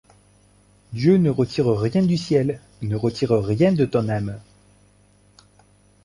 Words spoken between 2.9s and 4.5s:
retire rien de ton âme!